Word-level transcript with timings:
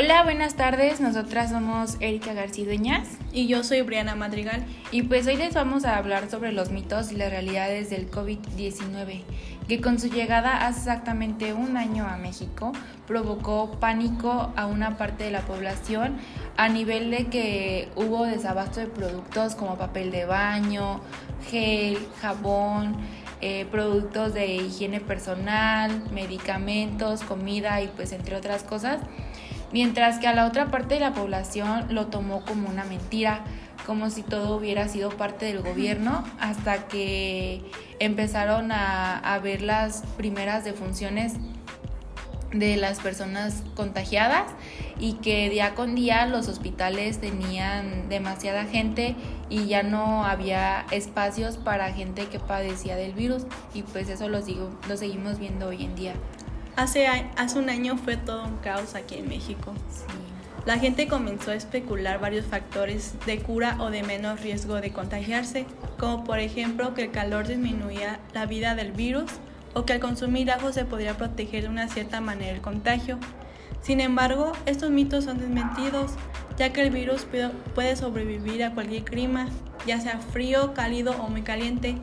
Hola, 0.00 0.22
buenas 0.22 0.54
tardes. 0.54 1.00
Nosotras 1.00 1.50
somos 1.50 1.96
Erika 1.98 2.32
García 2.32 2.66
Dueñas. 2.66 3.08
Y 3.32 3.48
yo 3.48 3.64
soy 3.64 3.82
Briana 3.82 4.14
Madrigal. 4.14 4.64
Y 4.92 5.02
pues 5.02 5.26
hoy 5.26 5.34
les 5.34 5.54
vamos 5.54 5.84
a 5.84 5.96
hablar 5.96 6.30
sobre 6.30 6.52
los 6.52 6.70
mitos 6.70 7.10
y 7.10 7.16
las 7.16 7.30
realidades 7.30 7.90
del 7.90 8.08
COVID-19, 8.08 9.22
que 9.66 9.80
con 9.80 9.98
su 9.98 10.06
llegada 10.06 10.68
hace 10.68 10.78
exactamente 10.78 11.52
un 11.52 11.76
año 11.76 12.06
a 12.06 12.16
México 12.16 12.70
provocó 13.08 13.72
pánico 13.80 14.52
a 14.54 14.66
una 14.66 14.96
parte 14.98 15.24
de 15.24 15.32
la 15.32 15.40
población 15.40 16.16
a 16.56 16.68
nivel 16.68 17.10
de 17.10 17.26
que 17.26 17.88
hubo 17.96 18.24
desabasto 18.24 18.78
de 18.78 18.86
productos 18.86 19.56
como 19.56 19.76
papel 19.78 20.12
de 20.12 20.26
baño, 20.26 21.00
gel, 21.50 21.98
jabón, 22.22 22.96
eh, 23.40 23.66
productos 23.72 24.32
de 24.32 24.46
higiene 24.46 25.00
personal, 25.00 26.04
medicamentos, 26.12 27.22
comida 27.22 27.82
y 27.82 27.88
pues 27.88 28.12
entre 28.12 28.36
otras 28.36 28.62
cosas 28.62 29.00
mientras 29.72 30.18
que 30.18 30.26
a 30.26 30.34
la 30.34 30.46
otra 30.46 30.70
parte 30.70 30.94
de 30.94 31.00
la 31.00 31.12
población 31.12 31.86
lo 31.90 32.06
tomó 32.06 32.44
como 32.44 32.68
una 32.68 32.84
mentira, 32.84 33.44
como 33.86 34.10
si 34.10 34.22
todo 34.22 34.56
hubiera 34.56 34.88
sido 34.88 35.10
parte 35.10 35.46
del 35.46 35.62
gobierno, 35.62 36.24
hasta 36.40 36.88
que 36.88 37.62
empezaron 38.00 38.70
a, 38.70 39.38
ver 39.42 39.62
las 39.62 40.02
primeras 40.16 40.64
defunciones 40.64 41.34
de 42.52 42.76
las 42.76 43.00
personas 43.00 43.62
contagiadas 43.74 44.44
y 44.98 45.14
que 45.14 45.48
día 45.50 45.74
con 45.74 45.94
día 45.94 46.26
los 46.26 46.48
hospitales 46.48 47.20
tenían 47.20 48.08
demasiada 48.08 48.64
gente 48.64 49.16
y 49.50 49.66
ya 49.66 49.82
no 49.82 50.24
había 50.24 50.86
espacios 50.90 51.56
para 51.56 51.92
gente 51.92 52.26
que 52.26 52.38
padecía 52.38 52.96
del 52.96 53.12
virus 53.12 53.44
y 53.74 53.82
pues 53.82 54.08
eso 54.08 54.28
lo, 54.28 54.42
sigo, 54.42 54.70
lo 54.88 54.96
seguimos 54.96 55.38
viendo 55.38 55.68
hoy 55.68 55.84
en 55.84 55.94
día. 55.94 56.14
Hace, 56.78 57.08
hace 57.08 57.58
un 57.58 57.70
año 57.70 57.96
fue 57.96 58.16
todo 58.16 58.44
un 58.44 58.58
caos 58.58 58.94
aquí 58.94 59.16
en 59.16 59.28
México. 59.28 59.74
La 60.64 60.78
gente 60.78 61.08
comenzó 61.08 61.50
a 61.50 61.56
especular 61.56 62.20
varios 62.20 62.46
factores 62.46 63.14
de 63.26 63.40
cura 63.40 63.76
o 63.80 63.90
de 63.90 64.04
menos 64.04 64.42
riesgo 64.42 64.80
de 64.80 64.92
contagiarse, 64.92 65.66
como 65.98 66.22
por 66.22 66.38
ejemplo 66.38 66.94
que 66.94 67.02
el 67.02 67.10
calor 67.10 67.48
disminuía 67.48 68.20
la 68.32 68.46
vida 68.46 68.76
del 68.76 68.92
virus 68.92 69.28
o 69.74 69.84
que 69.84 69.94
al 69.94 69.98
consumir 69.98 70.52
ajo 70.52 70.72
se 70.72 70.84
podría 70.84 71.16
proteger 71.16 71.64
de 71.64 71.68
una 71.68 71.88
cierta 71.88 72.20
manera 72.20 72.54
el 72.54 72.60
contagio. 72.60 73.18
Sin 73.82 73.98
embargo, 73.98 74.52
estos 74.64 74.92
mitos 74.92 75.24
son 75.24 75.38
desmentidos, 75.38 76.12
ya 76.56 76.72
que 76.72 76.82
el 76.82 76.90
virus 76.90 77.26
puede 77.74 77.96
sobrevivir 77.96 78.62
a 78.62 78.72
cualquier 78.72 79.02
clima, 79.02 79.48
ya 79.84 80.00
sea 80.00 80.20
frío, 80.20 80.74
cálido 80.74 81.10
o 81.20 81.28
muy 81.28 81.42
caliente, 81.42 81.96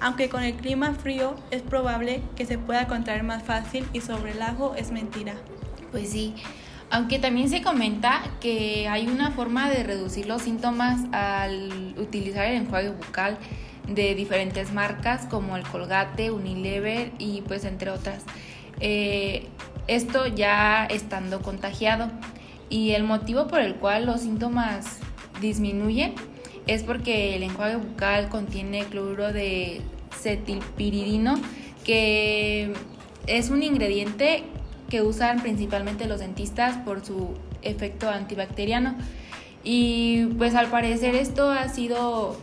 aunque 0.00 0.28
con 0.28 0.42
el 0.42 0.54
clima 0.54 0.94
frío 0.94 1.34
es 1.50 1.62
probable 1.62 2.22
que 2.36 2.46
se 2.46 2.58
pueda 2.58 2.86
contraer 2.86 3.22
más 3.22 3.42
fácil 3.42 3.86
y 3.92 4.00
sobre 4.00 4.32
el 4.32 4.42
ajo 4.42 4.74
es 4.76 4.90
mentira. 4.90 5.34
Pues 5.90 6.10
sí, 6.10 6.34
aunque 6.90 7.18
también 7.18 7.48
se 7.48 7.62
comenta 7.62 8.22
que 8.40 8.88
hay 8.88 9.06
una 9.06 9.30
forma 9.30 9.70
de 9.70 9.82
reducir 9.82 10.26
los 10.26 10.42
síntomas 10.42 11.00
al 11.12 11.94
utilizar 11.96 12.46
el 12.46 12.56
enjuague 12.56 12.90
bucal 12.90 13.38
de 13.88 14.14
diferentes 14.14 14.72
marcas 14.72 15.26
como 15.26 15.56
el 15.56 15.62
Colgate, 15.64 16.30
Unilever 16.30 17.12
y 17.18 17.42
pues 17.42 17.64
entre 17.64 17.90
otras. 17.90 18.24
Eh, 18.80 19.46
esto 19.86 20.26
ya 20.26 20.86
estando 20.86 21.42
contagiado 21.42 22.10
y 22.68 22.92
el 22.92 23.04
motivo 23.04 23.48
por 23.48 23.60
el 23.60 23.76
cual 23.76 24.06
los 24.06 24.20
síntomas 24.20 24.98
disminuyen 25.40 26.14
es 26.66 26.82
porque 26.82 27.36
el 27.36 27.42
enjuague 27.42 27.76
bucal 27.76 28.28
contiene 28.28 28.84
cloruro 28.84 29.32
de 29.32 29.80
cetilpiridino, 30.20 31.34
que 31.84 32.72
es 33.26 33.50
un 33.50 33.62
ingrediente 33.62 34.44
que 34.88 35.02
usan 35.02 35.40
principalmente 35.40 36.06
los 36.06 36.20
dentistas 36.20 36.76
por 36.78 37.04
su 37.04 37.30
efecto 37.62 38.10
antibacteriano. 38.10 38.94
Y 39.64 40.26
pues 40.38 40.54
al 40.54 40.66
parecer 40.68 41.14
esto 41.14 41.50
ha 41.50 41.68
sido 41.68 42.36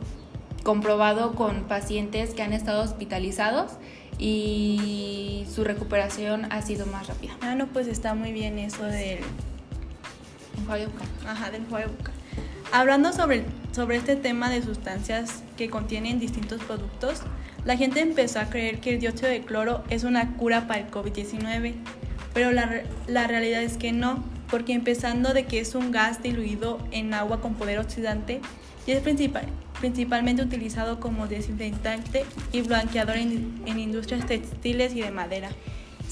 comprobado 0.63 1.35
con 1.35 1.63
pacientes 1.63 2.33
que 2.33 2.41
han 2.41 2.53
estado 2.53 2.83
hospitalizados 2.83 3.73
y 4.17 5.45
su 5.53 5.63
recuperación 5.63 6.51
ha 6.51 6.61
sido 6.61 6.85
más 6.85 7.07
rápida. 7.07 7.37
Ah, 7.41 7.55
no, 7.55 7.67
pues 7.67 7.87
está 7.87 8.13
muy 8.13 8.33
bien 8.33 8.59
eso 8.59 8.83
del 8.83 9.19
enjuague 10.57 10.87
bucal. 10.87 11.07
Ajá, 11.25 11.51
del 11.51 11.61
enjuague 11.63 11.87
bucal. 11.87 12.13
Hablando 12.71 13.11
sobre, 13.13 13.45
sobre 13.71 13.97
este 13.97 14.15
tema 14.15 14.51
de 14.51 14.61
sustancias 14.61 15.41
que 15.57 15.71
contienen 15.71 16.19
distintos 16.19 16.61
productos, 16.63 17.23
la 17.65 17.77
gente 17.77 17.99
empezó 17.99 18.39
a 18.39 18.45
creer 18.45 18.79
que 18.79 18.91
el 18.91 18.99
dióxido 18.99 19.27
de 19.27 19.41
cloro 19.41 19.83
es 19.89 20.03
una 20.03 20.35
cura 20.37 20.67
para 20.67 20.81
el 20.81 20.91
COVID-19, 20.91 21.73
pero 22.31 22.51
la, 22.51 22.83
la, 23.07 23.25
realidad 23.25 23.63
es 23.63 23.77
que 23.77 23.91
no, 23.91 24.23
porque 24.51 24.73
empezando 24.73 25.33
de 25.33 25.45
que 25.45 25.59
es 25.59 25.73
un 25.73 25.91
gas 25.91 26.21
diluido 26.21 26.77
en 26.91 27.11
agua 27.15 27.41
con 27.41 27.55
poder 27.55 27.79
oxidante 27.79 28.39
y 28.85 28.91
es 28.91 29.01
principal, 29.01 29.45
principalmente 29.79 30.43
utilizado 30.43 30.99
como 30.99 31.27
desinfectante 31.27 32.23
y 32.51 32.61
blanqueador 32.61 33.17
en, 33.17 33.63
en 33.65 33.79
industrias 33.79 34.27
textiles 34.27 34.93
y 34.93 35.01
de 35.01 35.09
madera. 35.09 35.49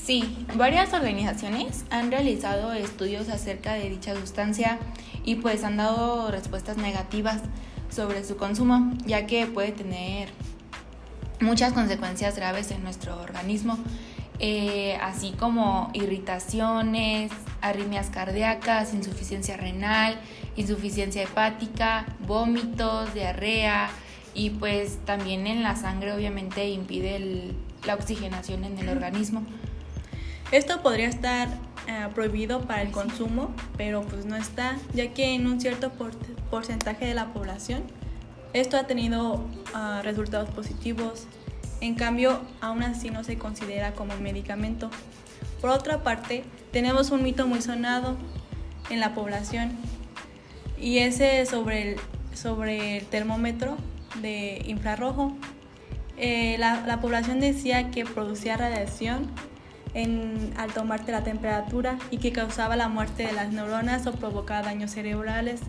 Sí, 0.08 0.24
varias 0.56 0.94
organizaciones 0.94 1.84
han 1.90 2.12
realizado 2.12 2.72
estudios 2.72 3.28
acerca 3.28 3.74
de 3.74 3.90
dicha 3.90 4.16
sustancia 4.16 4.80
y 5.26 5.36
pues 5.36 5.66
han 5.66 5.76
dado 5.76 6.32
respuestas 6.32 6.78
negativas 6.78 7.42
sobre 7.90 8.24
su 8.24 8.38
consumo, 8.38 8.94
ya 9.06 9.28
que 9.28 9.48
puede 9.48 9.74
tener 9.74 10.30
muchas 11.42 11.74
consecuencias 11.74 12.38
graves 12.38 12.72
en 12.72 12.84
nuestro 12.84 13.22
organismo, 13.22 13.78
eh, 14.40 14.98
así 15.02 15.34
como 15.38 15.92
irritaciones, 15.94 17.30
arritmias 17.60 18.10
cardíacas, 18.10 18.94
insuficiencia 18.94 19.58
renal, 19.58 20.22
insuficiencia 20.56 21.24
hepática, 21.24 22.06
vómitos, 22.26 23.14
diarrea 23.14 23.90
y 24.34 24.52
pues 24.52 25.00
también 25.04 25.48
en 25.48 25.64
la 25.64 25.76
sangre 25.76 26.14
obviamente 26.14 26.70
impide 26.70 27.52
la 27.86 27.96
oxigenación 27.96 28.64
en 28.64 28.80
el 28.80 28.88
organismo. 28.88 29.46
Esto 30.52 30.82
podría 30.82 31.08
estar 31.08 31.50
eh, 31.88 32.08
prohibido 32.16 32.62
para 32.62 32.82
el 32.82 32.92
consumo, 32.92 33.54
pero 33.76 34.02
pues 34.04 34.26
no 34.26 34.38
está, 34.38 34.78
ya 34.94 35.14
que 35.14 35.36
en 35.36 35.46
un 35.46 35.60
cierto 35.60 35.92
porcentaje 36.50 37.06
de 37.06 37.14
la 37.14 37.34
población 37.34 37.84
esto 38.54 38.78
ha 38.78 38.88
tenido 38.88 39.46
ah, 39.74 40.02
resultados 40.04 40.50
positivos. 40.50 41.28
En 41.82 41.96
cambio, 41.96 42.42
aún 42.62 42.82
así 42.82 43.10
no 43.10 43.26
se 43.26 43.38
considera 43.38 43.94
como 43.94 44.14
un 44.14 44.24
medicamento. 44.24 44.90
Por 45.60 45.70
otra 45.70 46.02
parte, 46.02 46.44
tenemos 46.72 47.12
un 47.12 47.24
mito 47.24 47.46
muy 47.46 47.62
sonado 47.62 48.16
en 48.90 49.02
la 49.02 49.14
población 49.14 49.72
y 50.80 51.00
ese 51.00 51.46
sobre 51.46 51.92
el, 51.92 52.00
sobre 52.34 52.98
el 52.98 53.06
termómetro 53.06 53.78
de 54.22 54.62
infrarrojo. 54.66 55.36
Eh, 56.16 56.56
la, 56.58 56.86
la 56.88 57.02
población 57.02 57.42
decía 57.42 57.92
que 57.92 58.06
producía 58.06 58.56
radiación 58.56 59.30
al 60.58 60.74
tomarte 60.74 61.12
la 61.12 61.24
temperatura 61.24 61.98
y 62.12 62.18
que 62.18 62.32
causaba 62.32 62.76
la 62.76 62.88
muerte 62.88 63.26
de 63.26 63.32
las 63.32 63.52
neuronas 63.52 64.06
o 64.06 64.12
provocaba 64.12 64.62
daños 64.62 64.92
cerebrales. 64.92 65.62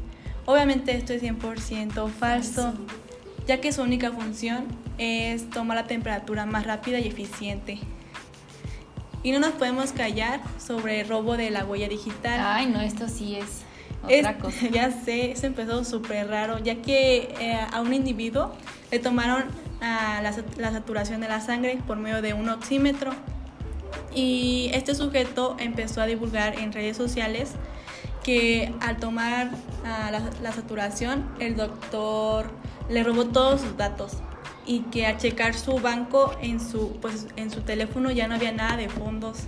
Obviamente 0.44 0.94
esto 0.94 1.15
es 1.15 1.22
100% 1.22 2.11
falso, 2.11 2.75
ya 3.47 3.61
que 3.61 3.72
su 3.72 3.83
única 3.83 4.12
función 4.12 4.67
es 4.99 5.49
tomar 5.49 5.78
la 5.78 5.87
temperatura 5.87 6.44
más 6.44 6.67
rápida 6.67 6.99
y 6.99 7.09
eficiente. 7.09 7.78
Y 9.22 9.33
no 9.33 9.41
nos 9.41 9.53
podemos 9.53 9.93
callar 9.93 10.41
sobre 10.59 11.00
el 11.00 11.09
robo 11.09 11.37
de 11.37 11.50
la 11.50 11.65
huella 11.65 11.88
digital. 11.88 12.41
Ay, 12.43 12.67
no, 12.67 12.81
esto 12.81 13.09
sí 13.09 13.37
es 13.37 13.62
otra 14.03 14.37
cosa. 14.38 14.69
Ya 14.71 14.91
sé, 14.91 15.33
eso 15.33 15.47
empezó 15.47 15.84
súper 15.84 16.28
raro, 16.28 16.59
ya 16.59 16.77
que 16.83 17.34
eh, 17.41 17.59
a 17.72 17.81
un 17.81 17.94
individuo 17.94 18.55
le 18.91 18.99
tomaron 18.99 19.44
ah, 19.81 20.21
la, 20.22 20.34
la 20.59 20.72
saturación 20.72 21.22
de 21.22 21.28
la 21.28 21.41
sangre 21.41 21.78
por 21.87 21.97
medio 21.97 22.21
de 22.21 22.34
un 22.34 22.49
oxímetro 22.49 23.12
y 24.15 24.71
este 24.73 24.94
sujeto 24.94 25.56
empezó 25.59 26.00
a 26.00 26.06
divulgar 26.06 26.59
en 26.59 26.73
redes 26.73 26.97
sociales 26.97 27.53
que 28.23 28.75
al 28.81 28.99
tomar 28.99 29.50
ah, 29.85 30.11
la, 30.43 30.53
saturación 30.53 31.29
el 31.38 31.56
doctor 31.56 32.50
le 32.91 33.03
robó 33.03 33.27
todos 33.27 33.61
sus 33.61 33.77
datos 33.77 34.19
y 34.67 34.81
que 34.81 35.06
al 35.06 35.17
checar 35.17 35.55
su 35.55 35.79
banco 35.79 36.32
en 36.43 36.61
su, 36.61 36.93
pues, 37.00 37.27
en 37.37 37.50
su 37.50 37.62
teléfono 37.62 38.11
ya 38.11 38.29
no 38.29 38.35
había 38.35 38.53
nada 38.53 38.77
de 38.77 38.88
fondos. 38.88 39.44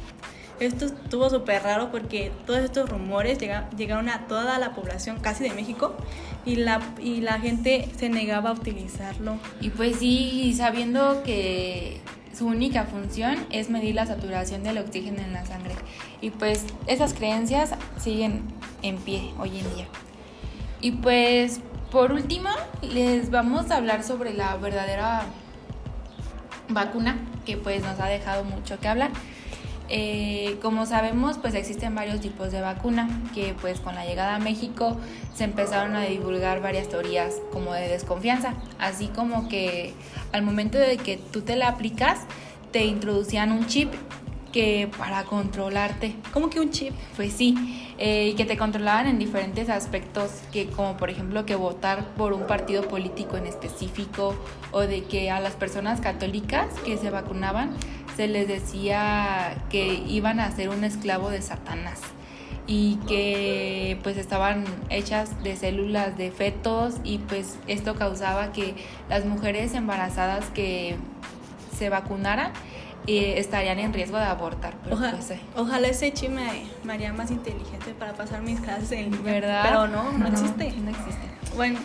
Esto 0.61 0.87
estuvo 0.87 1.29
súper 1.31 1.62
raro 1.62 1.90
porque 1.90 2.32
todos 2.46 2.61
estos 2.61 2.88
rumores 2.88 3.38
llegaron 3.76 4.08
a 4.08 4.26
toda 4.26 4.58
la 4.58 4.75
población 4.75 5.19
casi 5.20 5.44
de 5.44 5.50
México 5.50 5.94
y 6.44 6.56
la, 6.56 6.81
y 7.00 7.20
la 7.20 7.38
gente 7.38 7.88
se 7.99 8.08
negaba 8.08 8.50
a 8.50 8.52
utilizarlo. 8.52 9.38
Y 9.61 9.70
pues 9.70 9.96
sí, 9.99 10.55
sabiendo 10.56 11.23
que 11.23 12.00
su 12.37 12.47
única 12.47 12.85
función 12.85 13.47
es 13.50 13.71
medir 13.71 13.94
la 13.94 14.06
saturación 14.06 14.62
del 14.62 14.79
oxígeno 14.79 15.21
en 15.21 15.32
la 15.32 15.44
sangre. 15.44 15.75
Y 16.21 16.31
pues 16.31 16.65
esas 16.87 17.15
creencias 17.15 17.75
siguen 17.99 18.43
en 18.82 18.97
pie 18.99 19.31
hoy 19.38 19.59
en 19.59 19.75
día. 19.75 19.87
Y 20.81 20.93
pues 20.93 21.61
por 21.91 22.12
último 22.12 22.49
les 22.82 23.31
vamos 23.31 23.71
a 23.71 23.77
hablar 23.77 24.05
sobre 24.05 24.32
la 24.32 24.56
verdadera 24.56 25.23
vacuna 26.69 27.17
que 27.44 27.56
pues 27.56 27.82
nos 27.82 27.99
ha 27.99 28.06
dejado 28.06 28.44
mucho 28.44 28.79
que 28.79 28.88
hablar. 28.88 29.11
Eh, 29.92 30.56
como 30.62 30.87
sabemos, 30.87 31.38
pues 31.38 31.54
existen 31.54 31.96
varios 31.96 32.20
tipos 32.20 32.52
de 32.52 32.60
vacuna 32.60 33.08
que 33.34 33.54
pues 33.60 33.81
con 33.81 33.96
la 33.96 34.04
llegada 34.04 34.37
a 34.37 34.38
México 34.38 34.96
se 35.34 35.42
empezaron 35.42 35.96
a 35.96 36.02
divulgar 36.02 36.62
varias 36.62 36.88
teorías 36.88 37.34
como 37.52 37.75
de 37.75 37.88
desconfianza, 37.88 38.54
así 38.78 39.08
como 39.08 39.48
que 39.48 39.92
al 40.31 40.42
momento 40.42 40.78
de 40.78 40.96
que 40.96 41.16
tú 41.16 41.42
te 41.42 41.56
la 41.56 41.69
aplicas 41.69 42.20
te 42.70 42.84
introducían 42.84 43.50
un 43.50 43.66
chip 43.66 43.92
que 44.52 44.88
para 44.98 45.25
controlarte. 45.25 46.14
¿Cómo 46.32 46.50
que 46.50 46.60
un 46.60 46.70
chip? 46.70 46.93
Pues 47.16 47.32
sí, 47.32 47.54
eh, 47.98 48.34
que 48.36 48.44
te 48.44 48.56
controlaban 48.56 49.06
en 49.06 49.19
diferentes 49.19 49.69
aspectos, 49.69 50.31
que 50.52 50.66
como 50.66 50.96
por 50.96 51.10
ejemplo 51.10 51.46
que 51.46 51.54
votar 51.54 52.04
por 52.14 52.32
un 52.32 52.46
partido 52.46 52.82
político 52.82 53.36
en 53.36 53.46
específico 53.46 54.34
o 54.72 54.81
de 54.81 55.04
que 55.04 55.31
a 55.31 55.40
las 55.40 55.54
personas 55.54 56.00
católicas 56.00 56.66
que 56.84 56.96
se 56.96 57.10
vacunaban 57.10 57.76
se 58.16 58.28
les 58.28 58.48
decía 58.48 59.56
que 59.70 60.02
iban 60.06 60.40
a 60.40 60.50
ser 60.50 60.68
un 60.68 60.84
esclavo 60.84 61.30
de 61.30 61.42
Satanás 61.42 62.00
y 62.66 62.96
que 63.08 63.98
pues 64.02 64.16
estaban 64.16 64.64
hechas 64.90 65.42
de 65.42 65.56
células 65.56 66.16
de 66.16 66.30
fetos 66.30 66.96
y 67.02 67.18
pues 67.18 67.58
esto 67.66 67.96
causaba 67.96 68.52
que 68.52 68.74
las 69.08 69.24
mujeres 69.24 69.74
embarazadas 69.74 70.44
que 70.50 70.96
se 71.76 71.88
vacunaran 71.88 72.52
eh, 73.06 73.34
estarían 73.38 73.78
en 73.78 73.92
riesgo 73.92 74.18
de 74.18 74.24
abortar. 74.24 74.74
Pues, 74.88 75.30
eh. 75.30 75.40
Ojalá 75.56 75.88
ese 75.88 76.12
chip 76.12 76.30
me, 76.30 76.92
haría 76.92 77.12
más 77.12 77.30
inteligente 77.30 77.94
para 77.98 78.12
pasar 78.12 78.42
mis 78.42 78.60
clases 78.60 78.92
en 78.92 79.24
¿Verdad? 79.24 79.62
Pero 79.64 79.88
no, 79.88 80.12
no, 80.12 80.28
existe. 80.28 80.72
No 80.72 80.90
existe. 80.90 81.26
Bueno, 81.56 81.80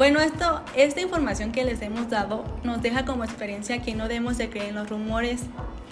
bueno, 0.00 0.18
esto, 0.20 0.62
esta 0.76 1.02
información 1.02 1.52
que 1.52 1.62
les 1.62 1.82
hemos 1.82 2.08
dado 2.08 2.42
nos 2.64 2.80
deja 2.80 3.04
como 3.04 3.22
experiencia 3.22 3.82
que 3.82 3.94
no 3.94 4.08
debemos 4.08 4.38
de 4.38 4.48
creer 4.48 4.70
en 4.70 4.76
los 4.76 4.88
rumores 4.88 5.42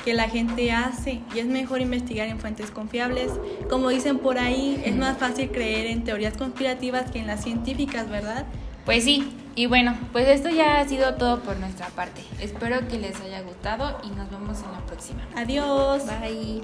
que 0.02 0.14
la 0.14 0.30
gente 0.30 0.72
hace 0.72 1.20
y 1.34 1.40
es 1.40 1.44
mejor 1.44 1.82
investigar 1.82 2.26
en 2.26 2.40
fuentes 2.40 2.70
confiables. 2.70 3.30
Como 3.68 3.90
dicen 3.90 4.18
por 4.18 4.38
ahí, 4.38 4.80
es 4.82 4.96
más 4.96 5.18
fácil 5.18 5.50
creer 5.50 5.88
en 5.88 6.04
teorías 6.04 6.38
conspirativas 6.38 7.10
que 7.10 7.18
en 7.18 7.26
las 7.26 7.44
científicas, 7.44 8.08
¿verdad? 8.08 8.46
Pues 8.86 9.04
sí, 9.04 9.30
y 9.54 9.66
bueno, 9.66 9.94
pues 10.12 10.26
esto 10.26 10.48
ya 10.48 10.80
ha 10.80 10.88
sido 10.88 11.16
todo 11.16 11.40
por 11.40 11.58
nuestra 11.58 11.88
parte. 11.88 12.22
Espero 12.40 12.88
que 12.88 12.98
les 12.98 13.20
haya 13.20 13.42
gustado 13.42 14.00
y 14.02 14.08
nos 14.16 14.30
vemos 14.30 14.62
en 14.62 14.72
la 14.72 14.86
próxima. 14.86 15.20
Adiós. 15.36 16.04
Bye. 16.06 16.62